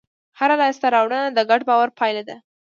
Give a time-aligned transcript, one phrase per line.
[0.39, 2.37] هره لاستهراوړنه د ګډ باور پایله ده.